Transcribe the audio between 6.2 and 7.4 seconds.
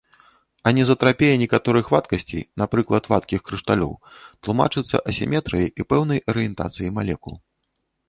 арыентацыяй малекул.